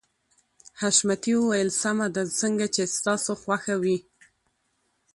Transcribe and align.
حشمتي 0.79 1.33
وويل 1.37 1.69
سمه 1.81 2.07
ده 2.15 2.23
څنګه 2.39 2.65
چې 2.75 2.83
ستاسو 2.95 3.31
خوښه 3.41 3.75
وي. 3.83 3.97